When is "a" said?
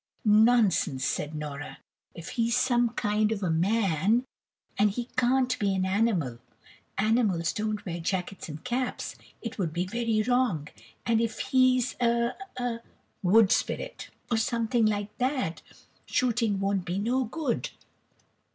3.43-3.51, 12.01-12.31, 12.57-12.79